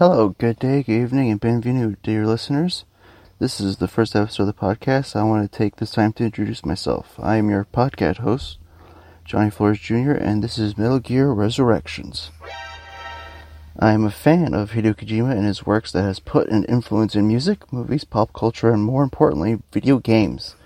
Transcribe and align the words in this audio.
Hello, 0.00 0.30
good 0.38 0.58
day, 0.58 0.82
good 0.82 0.94
evening, 0.94 1.30
and 1.30 1.38
bienvenue, 1.38 1.94
dear 2.02 2.26
listeners. 2.26 2.86
This 3.38 3.60
is 3.60 3.76
the 3.76 3.86
first 3.86 4.16
episode 4.16 4.44
of 4.44 4.46
the 4.46 4.54
podcast. 4.54 5.14
I 5.14 5.24
want 5.24 5.42
to 5.52 5.58
take 5.58 5.76
this 5.76 5.90
time 5.90 6.14
to 6.14 6.24
introduce 6.24 6.64
myself. 6.64 7.16
I 7.18 7.36
am 7.36 7.50
your 7.50 7.66
podcast 7.66 8.16
host, 8.16 8.56
Johnny 9.26 9.50
Flores 9.50 9.78
Jr., 9.78 10.12
and 10.12 10.42
this 10.42 10.56
is 10.56 10.78
Metal 10.78 11.00
Gear 11.00 11.30
Resurrections. 11.32 12.30
I 13.78 13.92
am 13.92 14.06
a 14.06 14.10
fan 14.10 14.54
of 14.54 14.70
Hideo 14.70 14.94
Kojima 14.94 15.32
and 15.32 15.44
his 15.44 15.66
works 15.66 15.92
that 15.92 16.04
has 16.04 16.18
put 16.18 16.48
an 16.48 16.64
influence 16.64 17.14
in 17.14 17.28
music, 17.28 17.70
movies, 17.70 18.04
pop 18.04 18.32
culture, 18.32 18.72
and 18.72 18.82
more 18.82 19.02
importantly, 19.02 19.58
video 19.70 19.98
games. 19.98 20.56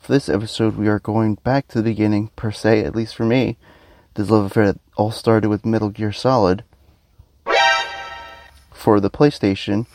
For 0.00 0.10
this 0.10 0.28
episode, 0.28 0.76
we 0.76 0.88
are 0.88 0.98
going 0.98 1.36
back 1.36 1.68
to 1.68 1.78
the 1.78 1.90
beginning, 1.90 2.32
per 2.34 2.50
se, 2.50 2.82
at 2.82 2.96
least 2.96 3.14
for 3.14 3.24
me. 3.24 3.56
This 4.14 4.30
love 4.30 4.46
affair 4.46 4.74
all 4.96 5.12
started 5.12 5.48
with 5.48 5.64
Metal 5.64 5.90
Gear 5.90 6.10
Solid 6.10 6.64
for 8.80 8.98
the 8.98 9.10
PlayStation. 9.10 9.86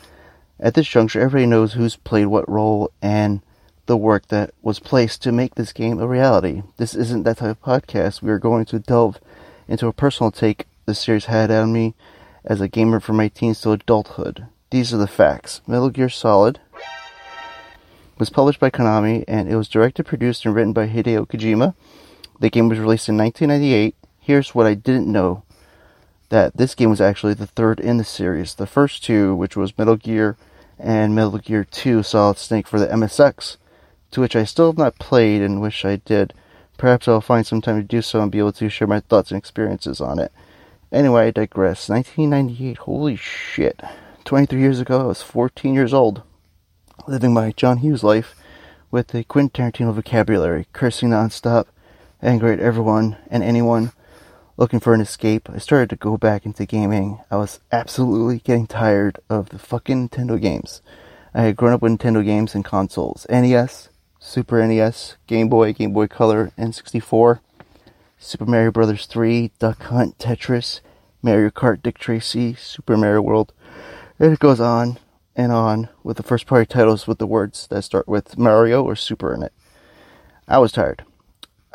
At 0.60 0.74
this 0.74 0.86
juncture, 0.86 1.20
everybody 1.20 1.46
knows 1.46 1.72
who's 1.72 1.96
played 1.96 2.26
what 2.26 2.48
role 2.48 2.92
and 3.02 3.42
the 3.86 3.96
work 3.96 4.28
that 4.28 4.54
was 4.62 4.78
placed 4.78 5.22
to 5.22 5.32
make 5.32 5.56
this 5.56 5.72
game 5.72 5.98
a 5.98 6.06
reality. 6.06 6.62
This 6.76 6.94
isn't 6.94 7.24
that 7.24 7.38
type 7.38 7.50
of 7.50 7.62
podcast. 7.62 8.22
We 8.22 8.30
are 8.30 8.38
going 8.38 8.64
to 8.66 8.78
delve 8.78 9.20
into 9.68 9.88
a 9.88 9.92
personal 9.92 10.30
take 10.30 10.66
the 10.86 10.94
series 10.94 11.26
had 11.26 11.50
on 11.50 11.72
me 11.72 11.94
as 12.44 12.60
a 12.60 12.68
gamer 12.68 13.00
from 13.00 13.16
my 13.16 13.28
teens 13.28 13.60
to 13.62 13.72
adulthood. 13.72 14.46
These 14.70 14.94
are 14.94 14.98
the 14.98 15.08
facts. 15.08 15.60
Metal 15.66 15.90
Gear 15.90 16.08
Solid 16.08 16.60
was 18.18 18.30
published 18.30 18.60
by 18.60 18.70
Konami 18.70 19.24
and 19.26 19.48
it 19.48 19.56
was 19.56 19.68
directed, 19.68 20.06
produced, 20.06 20.44
and 20.44 20.54
written 20.54 20.72
by 20.72 20.86
Hideo 20.88 21.26
Kojima. 21.26 21.74
The 22.38 22.50
game 22.50 22.68
was 22.68 22.78
released 22.78 23.08
in 23.08 23.16
1998. 23.16 23.96
Here's 24.20 24.54
what 24.54 24.66
I 24.66 24.74
didn't 24.74 25.10
know 25.10 25.42
that 26.28 26.56
this 26.56 26.74
game 26.74 26.90
was 26.90 27.00
actually 27.00 27.34
the 27.34 27.46
third 27.46 27.80
in 27.80 27.98
the 27.98 28.04
series. 28.04 28.54
The 28.54 28.66
first 28.66 29.04
two, 29.04 29.34
which 29.34 29.56
was 29.56 29.76
Metal 29.78 29.96
Gear 29.96 30.36
and 30.78 31.14
Metal 31.14 31.38
Gear 31.38 31.64
2 31.64 32.02
Solid 32.02 32.38
Snake 32.38 32.66
for 32.66 32.78
the 32.78 32.88
MSX, 32.88 33.56
to 34.10 34.20
which 34.20 34.36
I 34.36 34.44
still 34.44 34.66
have 34.66 34.78
not 34.78 34.98
played 34.98 35.42
and 35.42 35.60
wish 35.60 35.84
I 35.84 35.96
did. 35.96 36.34
Perhaps 36.76 37.08
I'll 37.08 37.20
find 37.20 37.46
some 37.46 37.62
time 37.62 37.80
to 37.80 37.86
do 37.86 38.02
so 38.02 38.20
and 38.20 38.30
be 38.30 38.38
able 38.38 38.52
to 38.52 38.68
share 38.68 38.88
my 38.88 39.00
thoughts 39.00 39.30
and 39.30 39.38
experiences 39.38 40.00
on 40.00 40.18
it. 40.18 40.32
Anyway, 40.92 41.26
I 41.26 41.30
digress. 41.30 41.88
1998, 41.88 42.78
holy 42.78 43.16
shit. 43.16 43.80
23 44.24 44.60
years 44.60 44.80
ago, 44.80 45.00
I 45.00 45.04
was 45.04 45.22
14 45.22 45.74
years 45.74 45.94
old, 45.94 46.22
living 47.06 47.32
my 47.32 47.52
John 47.52 47.78
Hughes 47.78 48.02
life 48.02 48.34
with 48.90 49.14
a 49.14 49.24
Quentin 49.24 49.70
Tarantino 49.70 49.94
vocabulary, 49.94 50.66
cursing 50.72 51.10
nonstop, 51.10 51.66
angry 52.22 52.52
at 52.52 52.60
everyone 52.60 53.16
and 53.30 53.42
anyone 53.42 53.92
looking 54.56 54.80
for 54.80 54.94
an 54.94 55.00
escape. 55.00 55.48
I 55.52 55.58
started 55.58 55.90
to 55.90 55.96
go 55.96 56.16
back 56.16 56.46
into 56.46 56.64
gaming. 56.64 57.20
I 57.30 57.36
was 57.36 57.60
absolutely 57.70 58.38
getting 58.38 58.66
tired 58.66 59.18
of 59.28 59.50
the 59.50 59.58
fucking 59.58 60.08
Nintendo 60.08 60.40
games. 60.40 60.80
I 61.34 61.42
had 61.42 61.56
grown 61.56 61.74
up 61.74 61.82
with 61.82 61.92
Nintendo 61.92 62.24
games 62.24 62.54
and 62.54 62.64
consoles 62.64 63.26
NES, 63.28 63.90
Super 64.18 64.66
NES, 64.66 65.16
Game 65.26 65.48
Boy, 65.48 65.72
Game 65.72 65.92
Boy 65.92 66.06
Color, 66.06 66.52
N64, 66.58 67.40
Super 68.18 68.46
Mario 68.46 68.70
Bros. 68.70 69.04
3, 69.04 69.52
Duck 69.58 69.82
Hunt, 69.82 70.18
Tetris, 70.18 70.80
Mario 71.20 71.50
Kart, 71.50 71.82
Dick 71.82 71.98
Tracy, 71.98 72.54
Super 72.54 72.96
Mario 72.96 73.20
World. 73.20 73.52
And 74.18 74.32
it 74.32 74.38
goes 74.38 74.60
on 74.60 74.98
and 75.34 75.52
on 75.52 75.90
with 76.02 76.16
the 76.16 76.22
first 76.22 76.46
party 76.46 76.64
titles 76.64 77.06
with 77.06 77.18
the 77.18 77.26
words 77.26 77.66
that 77.66 77.82
start 77.82 78.08
with 78.08 78.38
Mario 78.38 78.82
or 78.82 78.96
Super 78.96 79.34
in 79.34 79.42
it. 79.42 79.52
I 80.48 80.58
was 80.58 80.72
tired. 80.72 81.04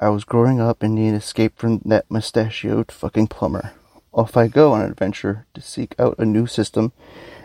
I 0.02 0.10
was 0.10 0.24
growing 0.24 0.60
up 0.60 0.82
and 0.82 0.96
needed 0.96 1.18
escape 1.18 1.56
from 1.56 1.80
that 1.86 2.10
mustachioed 2.10 2.92
fucking 2.92 3.28
plumber. 3.28 3.74
Off 4.12 4.36
I 4.36 4.48
go 4.48 4.74
on 4.74 4.82
an 4.82 4.90
adventure 4.90 5.46
to 5.54 5.62
seek 5.62 5.94
out 6.00 6.16
a 6.18 6.26
new 6.26 6.48
system 6.48 6.92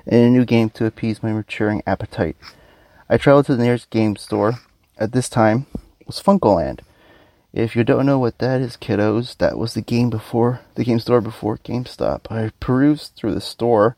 and 0.06 0.22
a 0.22 0.30
new 0.30 0.46
game 0.46 0.70
to 0.70 0.86
appease 0.86 1.22
my 1.22 1.34
maturing 1.34 1.82
appetite. 1.86 2.34
I 3.10 3.18
traveled 3.18 3.44
to 3.46 3.56
the 3.56 3.62
nearest 3.62 3.90
game 3.90 4.16
store. 4.16 4.60
At 4.96 5.12
this 5.12 5.28
time, 5.28 5.66
was 6.06 6.22
Funcoland. 6.22 6.80
If 7.52 7.76
you 7.76 7.84
don't 7.84 8.06
know 8.06 8.18
what 8.18 8.38
that 8.38 8.62
is, 8.62 8.78
kiddos, 8.78 9.36
that 9.36 9.58
was 9.58 9.74
the 9.74 9.82
game 9.82 10.08
before 10.08 10.62
the 10.76 10.84
game 10.84 10.98
store 10.98 11.20
before 11.20 11.58
GameStop. 11.58 12.32
I 12.32 12.52
perused 12.58 13.12
through 13.16 13.34
the 13.34 13.40
store, 13.42 13.96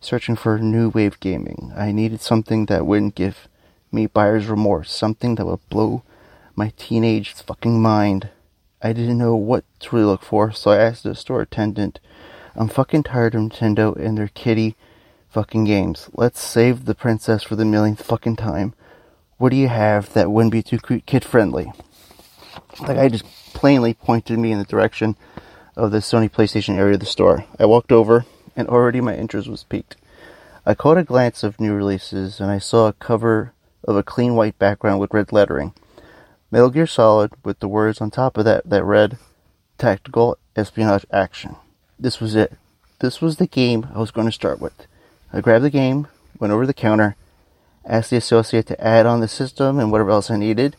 searching 0.00 0.34
for 0.34 0.58
new 0.58 0.88
wave 0.88 1.20
gaming. 1.20 1.74
I 1.76 1.92
needed 1.92 2.22
something 2.22 2.66
that 2.66 2.86
wouldn't 2.86 3.14
give 3.14 3.48
me 3.92 4.06
buyer's 4.06 4.46
remorse, 4.46 4.90
something 4.90 5.34
that 5.34 5.44
would 5.44 5.68
blow 5.68 6.02
my 6.56 6.72
teenage 6.78 7.34
fucking 7.34 7.80
mind. 7.80 8.30
I 8.82 8.94
didn't 8.94 9.18
know 9.18 9.36
what 9.36 9.64
to 9.80 9.94
really 9.94 10.06
look 10.06 10.22
for, 10.22 10.50
so 10.52 10.70
I 10.70 10.78
asked 10.78 11.04
the 11.04 11.14
store 11.14 11.42
attendant, 11.42 12.00
I'm 12.54 12.68
fucking 12.68 13.02
tired 13.02 13.34
of 13.34 13.42
Nintendo 13.42 13.94
and 13.94 14.16
their 14.16 14.28
kitty 14.28 14.74
fucking 15.28 15.64
games. 15.64 16.08
Let's 16.14 16.40
save 16.40 16.86
the 16.86 16.94
princess 16.94 17.42
for 17.42 17.56
the 17.56 17.66
millionth 17.66 18.02
fucking 18.02 18.36
time. 18.36 18.74
What 19.36 19.50
do 19.50 19.56
you 19.56 19.68
have 19.68 20.14
that 20.14 20.30
wouldn't 20.30 20.52
be 20.52 20.62
too 20.62 20.78
kid 20.78 21.24
friendly? 21.24 21.70
The 22.86 22.94
guy 22.94 23.08
just 23.10 23.26
plainly 23.52 23.92
pointed 23.92 24.38
me 24.38 24.50
in 24.52 24.58
the 24.58 24.64
direction 24.64 25.16
of 25.76 25.90
the 25.90 25.98
Sony 25.98 26.30
PlayStation 26.30 26.78
area 26.78 26.94
of 26.94 27.00
the 27.00 27.06
store. 27.06 27.44
I 27.58 27.66
walked 27.66 27.92
over, 27.92 28.24
and 28.56 28.66
already 28.66 29.02
my 29.02 29.14
interest 29.14 29.46
was 29.46 29.64
piqued. 29.64 29.96
I 30.64 30.74
caught 30.74 30.96
a 30.96 31.04
glance 31.04 31.42
of 31.42 31.60
new 31.60 31.74
releases, 31.74 32.40
and 32.40 32.50
I 32.50 32.58
saw 32.58 32.88
a 32.88 32.94
cover 32.94 33.52
of 33.84 33.94
a 33.94 34.02
clean 34.02 34.34
white 34.34 34.58
background 34.58 35.00
with 35.00 35.12
red 35.12 35.32
lettering. 35.32 35.74
Metal 36.50 36.70
Gear 36.70 36.86
Solid 36.86 37.32
with 37.44 37.58
the 37.58 37.66
words 37.66 38.00
on 38.00 38.10
top 38.10 38.38
of 38.38 38.44
that 38.44 38.68
that 38.70 38.84
read 38.84 39.18
Tactical 39.78 40.38
Espionage 40.54 41.04
Action. 41.10 41.56
This 41.98 42.20
was 42.20 42.36
it. 42.36 42.52
This 43.00 43.20
was 43.20 43.36
the 43.36 43.48
game 43.48 43.88
I 43.92 43.98
was 43.98 44.12
going 44.12 44.28
to 44.28 44.32
start 44.32 44.60
with. 44.60 44.86
I 45.32 45.40
grabbed 45.40 45.64
the 45.64 45.70
game, 45.70 46.06
went 46.38 46.52
over 46.52 46.64
the 46.64 46.72
counter, 46.72 47.16
asked 47.84 48.10
the 48.10 48.16
associate 48.16 48.66
to 48.66 48.80
add 48.80 49.06
on 49.06 49.18
the 49.18 49.26
system 49.26 49.80
and 49.80 49.90
whatever 49.90 50.10
else 50.10 50.30
I 50.30 50.36
needed. 50.36 50.76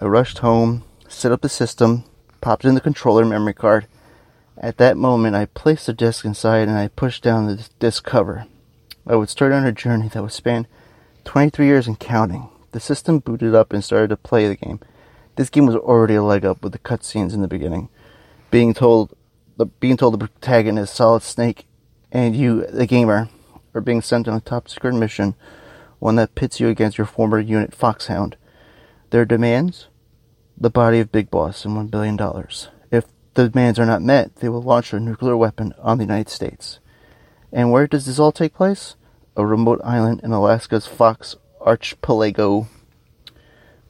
I 0.00 0.06
rushed 0.06 0.38
home, 0.38 0.82
set 1.08 1.30
up 1.30 1.42
the 1.42 1.50
system, 1.50 2.04
popped 2.40 2.64
in 2.64 2.74
the 2.74 2.80
controller 2.80 3.26
memory 3.26 3.54
card. 3.54 3.86
At 4.56 4.78
that 4.78 4.96
moment, 4.96 5.36
I 5.36 5.44
placed 5.44 5.86
the 5.86 5.92
disc 5.92 6.24
inside 6.24 6.68
and 6.68 6.78
I 6.78 6.88
pushed 6.88 7.22
down 7.22 7.46
the 7.46 7.68
disc 7.78 8.02
cover. 8.02 8.46
I 9.06 9.14
would 9.16 9.28
start 9.28 9.52
on 9.52 9.66
a 9.66 9.72
journey 9.72 10.08
that 10.08 10.22
would 10.22 10.32
span 10.32 10.66
23 11.24 11.66
years 11.66 11.86
and 11.86 12.00
counting. 12.00 12.48
The 12.76 12.80
system 12.80 13.20
booted 13.20 13.54
up 13.54 13.72
and 13.72 13.82
started 13.82 14.08
to 14.08 14.18
play 14.18 14.46
the 14.46 14.54
game. 14.54 14.80
This 15.36 15.48
game 15.48 15.64
was 15.64 15.76
already 15.76 16.16
a 16.16 16.22
leg 16.22 16.44
up 16.44 16.62
with 16.62 16.72
the 16.72 16.78
cutscenes 16.78 17.32
in 17.32 17.40
the 17.40 17.48
beginning. 17.48 17.88
Being 18.50 18.74
told 18.74 19.16
the 19.56 19.64
being 19.64 19.96
told 19.96 20.12
the 20.12 20.28
protagonist, 20.28 20.94
Solid 20.94 21.22
Snake, 21.22 21.66
and 22.12 22.36
you, 22.36 22.66
the 22.66 22.84
gamer, 22.86 23.30
are 23.72 23.80
being 23.80 24.02
sent 24.02 24.28
on 24.28 24.36
a 24.36 24.40
top 24.42 24.68
secret 24.68 24.92
mission, 24.92 25.34
one 26.00 26.16
that 26.16 26.34
pits 26.34 26.60
you 26.60 26.68
against 26.68 26.98
your 26.98 27.06
former 27.06 27.40
unit 27.40 27.74
Foxhound. 27.74 28.36
Their 29.08 29.24
demands? 29.24 29.86
The 30.58 30.68
body 30.68 31.00
of 31.00 31.10
Big 31.10 31.30
Boss 31.30 31.64
and 31.64 31.76
one 31.76 31.86
billion 31.86 32.16
dollars. 32.16 32.68
If 32.90 33.06
the 33.32 33.48
demands 33.48 33.78
are 33.78 33.86
not 33.86 34.02
met, 34.02 34.36
they 34.36 34.50
will 34.50 34.60
launch 34.60 34.92
a 34.92 35.00
nuclear 35.00 35.38
weapon 35.38 35.72
on 35.80 35.96
the 35.96 36.04
United 36.04 36.28
States. 36.28 36.78
And 37.50 37.72
where 37.72 37.86
does 37.86 38.04
this 38.04 38.18
all 38.18 38.32
take 38.32 38.52
place? 38.52 38.96
A 39.34 39.46
remote 39.46 39.80
island 39.82 40.20
in 40.22 40.32
Alaska's 40.32 40.86
Fox 40.86 41.36
archipelago, 41.66 42.68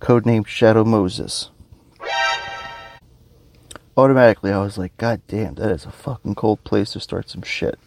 codenamed 0.01 0.47
Shadow 0.47 0.83
Moses. 0.83 1.51
Automatically, 3.99 4.51
I 4.51 4.63
was 4.63 4.79
like, 4.79 4.97
God 4.97 5.21
damn, 5.29 5.57
that 5.57 5.71
is 5.71 5.85
a 5.85 5.91
fucking 5.91 6.37
cold 6.37 6.65
place 6.65 6.93
to 6.93 7.01
start 7.01 7.29
some 7.29 7.43
shit. 7.43 7.79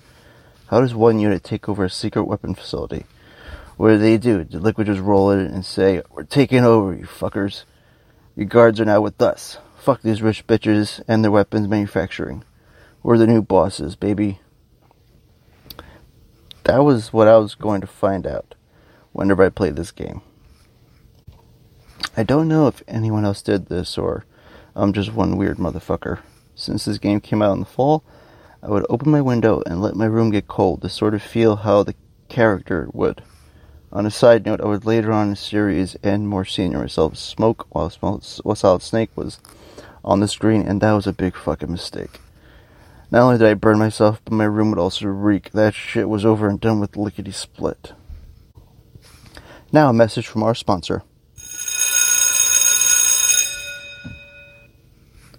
How 0.68 0.82
does 0.82 0.94
one 0.94 1.20
unit 1.20 1.44
take 1.44 1.68
over 1.68 1.84
a 1.84 1.90
secret 1.90 2.26
weapon 2.26 2.54
facility? 2.54 3.06
What 3.78 3.90
do 3.90 3.98
they 3.98 4.20
do? 4.20 4.44
Did 4.44 4.62
Liquid 4.62 4.86
just 4.86 5.02
roll 5.02 5.32
in 5.32 5.40
and 5.40 5.66
say, 5.66 6.04
We're 6.12 6.24
taking 6.24 6.64
over, 6.64 6.94
you 6.94 7.06
fuckers? 7.06 7.64
Your 8.36 8.46
guards 8.46 8.80
are 8.80 8.86
now 8.86 9.02
with 9.02 9.20
us. 9.20 9.58
Fuck 9.80 10.04
these 10.04 10.22
rich 10.22 10.46
bitches 10.46 11.02
and 11.08 11.24
their 11.24 11.32
weapons 11.32 11.68
manufacturing. 11.68 12.44
We're 13.02 13.18
the 13.18 13.26
new 13.26 13.42
bosses, 13.42 13.96
baby. 13.96 14.40
That 16.66 16.84
was 16.84 17.12
what 17.12 17.28
I 17.28 17.38
was 17.38 17.56
going 17.56 17.82
to 17.82 17.88
find 17.88 18.28
out 18.28 18.54
whenever 19.20 19.44
I 19.44 19.50
played 19.50 19.76
this 19.76 19.92
game. 19.92 20.22
I 22.16 22.24
don't 22.24 22.48
know 22.48 22.68
if 22.68 22.82
anyone 22.88 23.26
else 23.26 23.42
did 23.42 23.66
this 23.66 23.98
or 23.98 24.24
I'm 24.78 24.94
just 24.94 25.12
one 25.12 25.36
weird 25.36 25.58
motherfucker. 25.58 26.20
Since 26.56 26.86
this 26.86 27.00
game 27.00 27.20
came 27.20 27.42
out 27.42 27.52
in 27.52 27.60
the 27.60 27.66
fall, 27.66 28.02
I 28.64 28.70
would 28.70 28.86
open 28.90 29.12
my 29.12 29.20
window 29.20 29.62
and 29.66 29.82
let 29.82 29.98
my 29.98 30.06
room 30.06 30.32
get 30.32 30.48
cold 30.48 30.82
to 30.84 30.90
sort 30.90 31.14
of 31.14 31.22
feel 31.22 31.58
how 31.58 31.84
the 31.84 31.96
character 32.30 32.88
would. 32.94 33.22
On 33.92 34.06
a 34.06 34.10
side 34.10 34.46
note, 34.46 34.62
I 34.62 34.68
would 34.68 34.86
later 34.86 35.12
on 35.12 35.24
in 35.24 35.30
the 35.32 35.36
series 35.36 35.98
and 36.02 36.26
more 36.26 36.46
senior 36.46 36.80
myself 36.80 37.18
smoke 37.18 37.68
while, 37.72 37.92
while 38.00 38.56
Solid 38.56 38.82
Snake 38.82 39.10
was 39.18 39.40
on 40.02 40.22
the 40.22 40.30
screen, 40.30 40.62
and 40.62 40.80
that 40.80 40.94
was 40.94 41.08
a 41.08 41.12
big 41.12 41.36
fucking 41.36 41.70
mistake. 41.70 42.22
Not 43.12 43.24
only 43.24 43.38
did 43.38 43.48
I 43.48 43.54
burn 43.56 43.80
myself, 43.80 44.22
but 44.24 44.32
my 44.32 44.46
room 44.46 44.70
would 44.70 44.80
also 44.80 45.08
reek. 45.08 45.52
That 45.52 45.74
shit 45.74 46.08
was 46.08 46.24
over 46.24 46.48
and 46.48 46.58
done 46.58 46.80
with 46.80 46.96
lickety 46.96 47.34
split. 47.34 47.92
Now, 49.72 49.90
a 49.90 49.94
message 49.94 50.28
from 50.28 50.44
our 50.44 50.56
sponsor. 50.56 51.04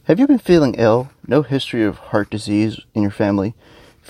Have 0.04 0.18
you 0.18 0.26
been 0.26 0.38
feeling 0.38 0.74
ill? 0.76 1.10
No 1.26 1.42
history 1.42 1.84
of 1.84 1.98
heart 1.98 2.30
disease 2.30 2.80
in 2.94 3.02
your 3.02 3.10
family? 3.10 3.54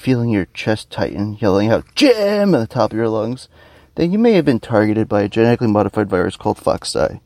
feeling 0.00 0.30
your 0.30 0.46
chest 0.46 0.90
tighten, 0.90 1.36
yelling 1.40 1.70
out 1.70 1.84
Jim 1.94 2.54
at 2.54 2.58
the 2.58 2.66
top 2.66 2.92
of 2.92 2.96
your 2.96 3.08
lungs, 3.08 3.48
then 3.96 4.10
you 4.12 4.18
may 4.18 4.32
have 4.32 4.44
been 4.44 4.60
targeted 4.60 5.08
by 5.08 5.22
a 5.22 5.28
genetically 5.28 5.68
modified 5.68 6.08
virus 6.08 6.36
called 6.36 6.56
Foxdie. 6.56 7.20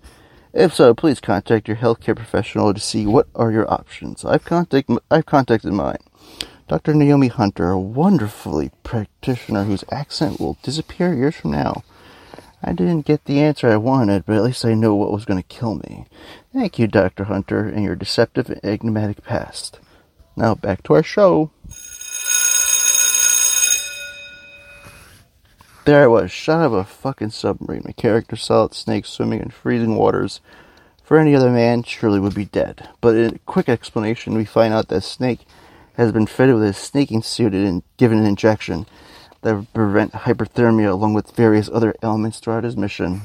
If 0.53 0.75
so, 0.75 0.95
please 0.95 1.21
contact 1.21 1.69
your 1.69 1.77
healthcare 1.77 2.17
professional 2.17 2.75
to 2.75 2.81
see 2.81 3.07
what 3.07 3.29
are 3.35 3.51
your 3.51 3.71
options. 3.73 4.25
I've, 4.25 4.47
I've 5.11 5.27
contacted 5.27 5.73
mine. 5.73 5.99
Dr. 6.69 6.95
Naomi 6.95 7.29
Hunter, 7.29 7.71
a 7.71 7.79
wonderfully 7.79 8.71
practitioner 8.83 9.65
whose 9.65 9.85
accent 9.91 10.41
will 10.41 10.57
disappear 10.63 11.13
years 11.13 11.35
from 11.35 11.51
now. 11.51 11.85
I 12.67 12.73
didn't 12.73 13.05
get 13.05 13.27
the 13.27 13.41
answer 13.41 13.69
I 13.69 13.77
wanted, 13.77 14.25
but 14.25 14.37
at 14.37 14.43
least 14.43 14.65
I 14.65 14.73
know 14.73 14.95
what 14.95 15.13
was 15.13 15.27
going 15.27 15.41
to 15.41 15.47
kill 15.47 15.75
me. 15.75 16.07
Thank 16.51 16.79
you, 16.79 16.87
Dr. 16.87 17.25
Hunter, 17.25 17.69
and 17.69 17.85
your 17.85 17.95
deceptive 17.95 18.49
and 18.49 18.59
enigmatic 18.65 19.23
past. 19.23 19.81
Now 20.35 20.55
back 20.55 20.83
to 20.85 20.95
our 20.95 21.03
show. 21.03 21.51
There 25.85 26.03
I 26.03 26.07
was, 26.07 26.33
shot 26.33 26.61
out 26.61 26.67
of 26.67 26.73
a 26.73 26.85
fucking 26.85 27.31
submarine. 27.31 27.83
My 27.85 27.93
character 27.93 28.37
saw 28.37 28.65
its 28.65 28.79
snake 28.79 29.05
swimming 29.05 29.41
in 29.41 29.51
freezing 29.51 29.97
waters. 29.97 30.41
For 31.03 31.19
any 31.19 31.35
other 31.35 31.51
man, 31.51 31.83
surely 31.83 32.19
would 32.19 32.35
be 32.35 32.47
dead. 32.47 32.89
But 33.03 33.15
in 33.15 33.35
a 33.35 33.39
quick 33.41 33.69
explanation, 33.69 34.33
we 34.33 34.47
find 34.47 34.73
out 34.73 34.89
that 34.89 35.03
Snake 35.03 35.41
has 35.99 36.13
been 36.13 36.27
fitted 36.27 36.55
with 36.55 36.65
a 36.65 36.73
sneaking 36.73 37.23
suit 37.23 37.53
and 37.53 37.83
given 37.99 38.19
an 38.19 38.25
injection 38.25 38.87
that 39.45 39.67
prevent 39.75 40.13
hyperthermia 40.13 40.91
along 40.91 41.15
with 41.15 41.37
various 41.37 41.69
other 41.73 41.95
elements 42.03 42.41
throughout 42.41 42.65
his 42.65 42.77
mission. 42.77 43.23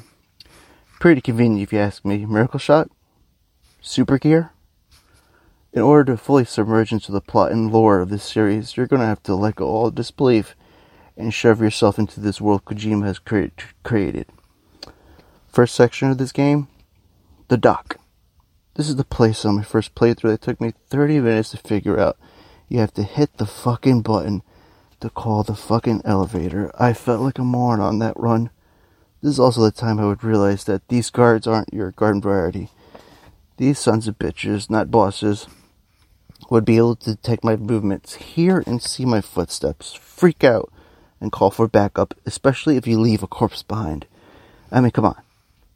Pretty 1.00 1.22
convenient 1.22 1.64
if 1.64 1.74
you 1.74 1.80
ask 1.80 2.04
me. 2.04 2.26
Miracle 2.26 2.60
shot? 2.60 2.92
Super 3.82 4.20
gear? 4.20 4.52
In 5.72 5.82
order 5.82 6.12
to 6.12 6.18
fully 6.18 6.44
submerge 6.44 6.92
into 6.92 7.14
the 7.14 7.22
plot 7.22 7.52
and 7.54 7.72
lore 7.72 8.02
of 8.02 8.10
this 8.10 8.24
series, 8.24 8.76
you're 8.76 8.88
going 8.88 9.00
to 9.00 9.06
have 9.06 9.24
to 9.24 9.36
let 9.36 9.56
go 9.56 9.68
all 9.68 9.92
disbelief 9.92 10.56
and 11.16 11.34
shove 11.34 11.62
yourself 11.62 11.98
into 11.98 12.20
this 12.20 12.42
world 12.42 12.66
Kojima 12.66 13.06
has 13.06 13.20
created. 13.84 14.26
First 15.48 15.76
section 15.76 16.10
of 16.12 16.18
this 16.18 16.32
game 16.32 16.68
the 17.48 17.58
dock. 17.58 17.98
This 18.76 18.90
is 18.90 18.98
the 18.98 19.04
place 19.04 19.46
on 19.46 19.56
my 19.56 19.64
first 19.64 19.96
playthrough 19.96 20.32
that 20.32 20.42
took 20.42 20.62
me 20.62 20.74
30 20.90 21.22
minutes 21.22 21.52
to 21.52 21.58
figure 21.58 22.00
out. 22.00 22.18
You 22.68 22.80
have 22.80 22.94
to 22.94 23.04
hit 23.04 23.38
the 23.38 23.46
fucking 23.46 24.02
button 24.02 24.44
to 25.02 25.10
call 25.10 25.44
the 25.44 25.56
fucking 25.56 26.02
elevator. 26.06 26.72
I 26.80 26.94
felt 26.94 27.22
like 27.22 27.40
a 27.40 27.44
moron 27.44 27.80
on 27.80 28.00
that 28.00 28.18
run. 28.18 28.50
This 29.22 29.32
is 29.32 29.40
also 29.40 29.62
the 29.62 29.72
time 29.72 30.00
I 30.00 30.06
would 30.06 30.24
realize 30.24 30.64
that 30.66 30.88
these 30.88 31.10
guards 31.10 31.48
aren't 31.48 31.74
your 31.74 31.92
garden 31.92 32.22
variety. 32.22 32.70
These 33.58 33.80
sons 33.80 34.08
of 34.08 34.18
bitches, 34.18 34.70
not 34.70 34.92
bosses, 34.92 35.48
would 36.50 36.66
be 36.66 36.78
able 36.78 36.96
to 36.98 37.16
detect 37.16 37.44
my 37.44 37.56
movements, 37.56 38.16
hear 38.16 38.64
and 38.66 38.82
see 38.82 39.06
my 39.06 39.22
footsteps, 39.22 39.94
freak 39.94 40.44
out, 40.44 40.72
and 41.20 41.32
call 41.32 41.52
for 41.52 41.68
backup, 41.68 42.14
especially 42.26 42.78
if 42.78 42.88
you 42.88 43.00
leave 43.00 43.22
a 43.22 43.28
corpse 43.28 43.62
behind. 43.62 44.06
I 44.72 44.82
mean, 44.82 44.92
come 44.92 45.06
on. 45.06 45.22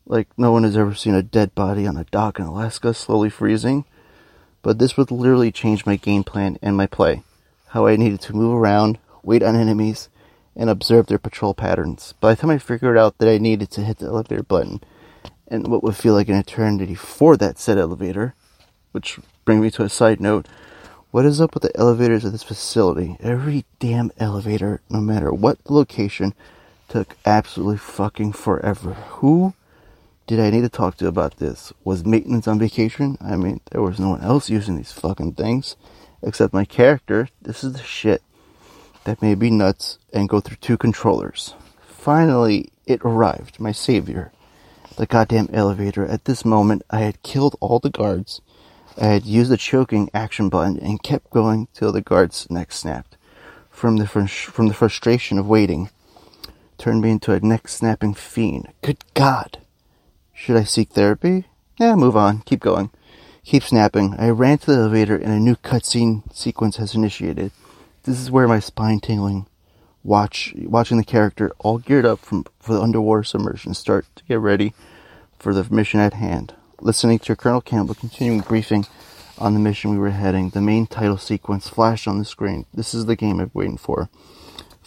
Like, 0.06 0.28
no 0.38 0.52
one 0.52 0.64
has 0.64 0.78
ever 0.78 0.94
seen 0.94 1.16
a 1.16 1.24
dead 1.24 1.56
body 1.56 1.88
on 1.88 1.98
a 1.98 2.06
dock 2.06 2.40
in 2.40 2.46
Alaska 2.46 2.94
slowly 2.94 3.30
freezing. 3.30 3.86
But 4.62 4.80
this 4.80 4.96
would 4.96 5.12
literally 5.12 5.52
change 5.52 5.86
my 5.86 5.98
game 5.98 6.24
plan 6.24 6.58
and 6.62 6.78
my 6.78 6.88
play. 6.88 7.24
How 7.68 7.86
I 7.88 7.98
needed 7.98 8.22
to 8.22 8.36
move 8.36 8.54
around, 8.54 8.98
wait 9.24 9.42
on 9.42 9.56
enemies, 9.56 10.10
and 10.56 10.70
observe 10.70 11.08
their 11.08 11.18
patrol 11.18 11.54
patterns. 11.54 12.14
By 12.20 12.34
the 12.34 12.42
time 12.42 12.52
I 12.52 12.58
figured 12.58 12.98
out 12.98 13.18
that 13.18 13.30
I 13.30 13.38
needed 13.38 13.72
to 13.72 13.82
hit 13.82 13.98
the 13.98 14.08
elevator 14.08 14.44
button, 14.44 14.82
and 15.48 15.68
what 15.68 15.84
would 15.84 15.96
feel 15.96 16.14
like 16.14 16.30
an 16.30 16.36
eternity 16.36 16.96
for 16.96 17.36
that 17.38 17.58
said 17.58 17.78
elevator, 17.78 18.36
which 18.92 19.20
brings 19.46 19.62
me 19.62 19.72
to 19.72 19.84
a 19.84 19.90
side 19.90 20.20
note, 20.20 20.48
what 21.12 21.26
is 21.26 21.40
up 21.40 21.54
with 21.54 21.64
the 21.64 21.76
elevators 21.78 22.26
at 22.26 22.32
this 22.32 22.44
facility? 22.44 23.18
Every 23.20 23.66
damn 23.80 24.12
elevator, 24.18 24.82
no 24.90 25.00
matter 25.00 25.32
what 25.32 25.60
location, 25.70 26.34
took 26.88 27.16
absolutely 27.26 27.78
fucking 27.78 28.34
forever. 28.34 28.94
Who 28.94 29.54
did 30.26 30.40
I 30.40 30.50
need 30.50 30.62
to 30.62 30.70
talk 30.70 30.98
to 30.98 31.08
about 31.08 31.38
this? 31.38 31.74
Was 31.84 32.06
maintenance 32.06 32.48
on 32.48 32.58
vacation? 32.58 33.18
I 33.22 33.36
mean, 33.36 33.62
there 33.72 33.82
was 33.82 34.00
no 34.00 34.10
one 34.10 34.22
else 34.22 34.50
using 34.50 34.76
these 34.76 34.92
fucking 34.92 35.34
things 35.34 35.76
except 36.22 36.54
my 36.54 36.66
character. 36.66 37.30
This 37.42 37.64
is 37.64 37.74
the 37.74 37.84
shit 37.84 38.24
that 39.06 39.22
made 39.22 39.40
me 39.40 39.50
nuts 39.50 39.98
and 40.14 40.30
go 40.30 40.40
through 40.40 40.58
two 40.58 40.78
controllers. 40.78 41.54
Finally, 41.88 42.70
it 42.86 43.02
arrived, 43.04 43.60
my 43.60 43.72
savior. 43.72 44.32
The 44.98 45.06
goddamn 45.06 45.50
elevator. 45.54 46.06
At 46.06 46.26
this 46.26 46.46
moment, 46.46 46.84
I 46.90 47.00
had 47.00 47.24
killed 47.24 47.56
all 47.60 47.80
the 47.80 47.90
guards 47.90 48.42
I 48.98 49.06
had 49.06 49.26
used 49.26 49.50
the 49.50 49.58
choking 49.58 50.10
action 50.14 50.50
button 50.50 50.78
and 50.78 51.02
kept 51.02 51.32
going 51.32 51.68
till 51.74 51.92
the 51.92 52.02
guard's 52.02 52.50
neck 52.50 52.72
snapped. 52.72 53.18
From 53.72 53.98
the, 53.98 54.08
fr- 54.08 54.28
from 54.28 54.68
the 54.68 54.74
frustration 54.74 55.40
of 55.40 55.48
waiting, 55.48 55.90
turned 56.78 57.02
me 57.02 57.10
into 57.10 57.34
a 57.34 57.40
neck 57.40 57.68
snapping 57.68 58.14
fiend. 58.14 58.72
Good 58.82 59.00
God! 59.16 59.60
Should 60.32 60.58
I 60.58 60.64
seek 60.64 60.90
therapy? 60.92 61.46
Yeah, 61.80 61.96
move 61.96 62.16
on. 62.16 62.42
Keep 62.42 62.60
going. 62.60 62.92
Keep 63.44 63.64
snapping. 63.64 64.16
I 64.20 64.30
ran 64.30 64.60
to 64.60 64.68
the 64.68 64.78
elevator 64.78 65.16
and 65.16 65.34
a 65.34 65.40
new 65.40 65.56
cutscene 65.56 66.24
sequence 66.34 66.78
has 66.78 66.94
initiated. 66.94 67.52
This 68.04 68.20
is 68.20 68.32
where 68.32 68.48
my 68.48 68.60
spine 68.60 69.00
tingling 69.00 69.48
watch 70.04 70.54
watching 70.58 70.98
the 70.98 71.04
character 71.04 71.52
all 71.60 71.78
geared 71.78 72.06
up 72.06 72.20
from 72.20 72.46
for 72.60 72.74
the 72.74 72.82
underwater 72.82 73.24
submersion 73.24 73.74
start 73.74 74.06
to 74.16 74.24
get 74.26 74.40
ready 74.40 74.74
for 75.40 75.54
the 75.54 75.66
mission 75.74 76.02
at 76.02 76.14
hand 76.14 76.54
listening 76.84 77.18
to 77.18 77.36
Colonel 77.36 77.62
Campbell 77.62 77.96
continuing 77.96 78.42
briefing 78.42 78.86
on 79.38 79.54
the 79.54 79.60
mission 79.60 79.92
we 79.92 79.98
were 79.98 80.10
heading, 80.10 80.50
the 80.50 80.62
main 80.62 80.86
title 80.86 81.18
sequence 81.18 81.70
flashed 81.70 82.08
on 82.08 82.20
the 82.20 82.26
screen. 82.26 82.66
This 82.74 82.94
is 82.94 83.06
the 83.06 83.16
game 83.16 83.40
I've 83.40 83.54
been 83.54 83.60
waiting 83.60 83.78
for. 83.78 84.10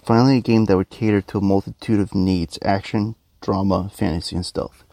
Finally, 0.05 0.39
a 0.39 0.43
game 0.43 0.67
that 0.67 0.77
would 0.77 0.91
cater 0.91 1.21
to 1.23 1.39
a 1.39 1.43
multitude 1.43 1.99
of 1.99 2.15
needs 2.15 2.59
action, 2.63 3.17
drama, 3.41 3.91
fantasy, 3.93 4.37
and 4.37 4.47
stealth. 4.47 4.85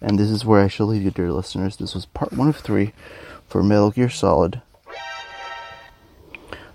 And 0.00 0.18
this 0.18 0.30
is 0.30 0.44
where 0.44 0.62
I 0.62 0.68
shall 0.68 0.86
leave 0.86 1.02
you, 1.02 1.10
dear 1.10 1.30
listeners. 1.30 1.76
This 1.76 1.94
was 1.94 2.06
part 2.06 2.32
one 2.32 2.48
of 2.48 2.56
three 2.56 2.92
for 3.48 3.62
Metal 3.62 3.90
Gear 3.90 4.08
Solid. 4.08 4.62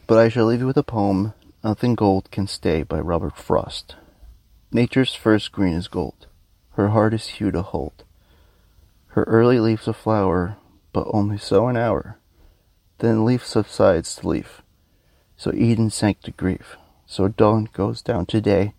But 0.08 0.18
I 0.18 0.30
shall 0.30 0.46
leave 0.46 0.60
you 0.60 0.68
with 0.68 0.78
a 0.78 0.84
poem, 0.84 1.34
Nothing 1.64 1.96
Gold 1.96 2.32
Can 2.32 2.48
Stay 2.48 2.84
by 2.84 3.00
Robert 3.00 3.38
Frost. 3.38 3.96
Nature's 4.72 5.14
first 5.14 5.52
green 5.52 5.74
is 5.74 5.88
gold, 5.88 6.28
her 6.72 6.90
hardest 6.90 7.32
hue 7.32 7.52
to 7.52 7.62
hold. 7.62 8.04
Her 9.08 9.24
early 9.24 9.60
leaves 9.60 9.88
a 9.88 9.94
flower, 9.94 10.58
but 10.94 11.08
only 11.12 11.38
so 11.38 11.68
an 11.68 11.78
hour. 11.78 12.18
Then 13.00 13.26
leaf 13.26 13.46
subsides 13.46 14.16
to 14.16 14.28
leaf. 14.28 14.62
So 15.38 15.52
Eden 15.54 15.90
sank 15.90 16.22
to 16.22 16.32
grief. 16.32 16.78
So 17.06 17.28
dawn 17.28 17.68
goes 17.74 18.02
down 18.02 18.26
to 18.28 18.42
day. 18.42 18.74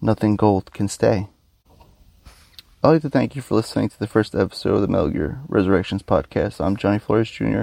Nothing 0.00 0.36
gold 0.36 0.72
can 0.72 0.88
stay. 0.88 1.28
I'd 2.82 2.88
like 2.88 3.02
to 3.02 3.10
thank 3.10 3.34
you 3.34 3.42
for 3.42 3.54
listening 3.56 3.88
to 3.88 3.98
the 3.98 4.06
first 4.06 4.34
episode 4.34 4.74
of 4.74 4.80
the 4.80 4.88
Metal 4.88 5.10
Gear 5.10 5.40
Resurrections 5.48 6.02
podcast. 6.02 6.64
I'm 6.64 6.76
Johnny 6.76 6.98
Flores 6.98 7.30
Jr., 7.30 7.62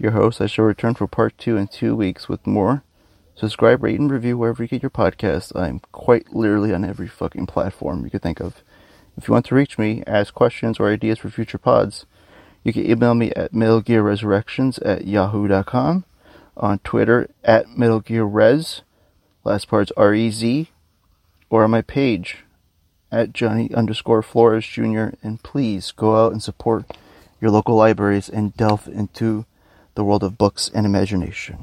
your 0.00 0.12
host. 0.12 0.40
I 0.40 0.46
shall 0.46 0.64
return 0.64 0.94
for 0.94 1.06
part 1.06 1.36
two 1.38 1.56
in 1.56 1.68
two 1.68 1.94
weeks 1.94 2.28
with 2.28 2.46
more. 2.46 2.82
Subscribe, 3.34 3.82
rate, 3.82 4.00
and 4.00 4.10
review 4.10 4.36
wherever 4.36 4.62
you 4.62 4.68
get 4.68 4.82
your 4.82 4.90
podcasts. 4.90 5.54
I'm 5.54 5.80
quite 5.92 6.34
literally 6.34 6.74
on 6.74 6.84
every 6.84 7.08
fucking 7.08 7.46
platform 7.46 8.04
you 8.04 8.10
could 8.10 8.22
think 8.22 8.40
of. 8.40 8.62
If 9.16 9.28
you 9.28 9.32
want 9.32 9.46
to 9.46 9.54
reach 9.54 9.78
me, 9.78 10.02
ask 10.06 10.34
questions 10.34 10.78
or 10.78 10.90
ideas 10.90 11.18
for 11.18 11.30
future 11.30 11.58
pods, 11.58 12.06
you 12.64 12.72
can 12.72 12.88
email 12.90 13.14
me 13.14 13.30
at 13.32 13.52
metalgearresurrections 13.52 14.78
at 14.84 15.06
yahoo.com, 15.06 16.04
on 16.56 16.78
Twitter 16.80 17.30
at 17.42 17.66
metalgearrez, 17.66 18.82
last 19.44 19.68
part's 19.68 19.92
R-E-Z, 19.96 20.68
or 21.48 21.64
on 21.64 21.70
my 21.70 21.82
page 21.82 22.44
at 23.10 23.32
Johnny 23.32 23.72
underscore 23.74 24.22
Flores 24.22 24.66
Jr. 24.66 25.08
And 25.22 25.42
please 25.42 25.92
go 25.92 26.24
out 26.24 26.32
and 26.32 26.42
support 26.42 26.84
your 27.40 27.50
local 27.50 27.74
libraries 27.76 28.28
and 28.28 28.54
delve 28.56 28.86
into 28.86 29.46
the 30.00 30.04
world 30.04 30.24
of 30.24 30.38
books 30.38 30.70
and 30.72 30.86
imagination. 30.86 31.62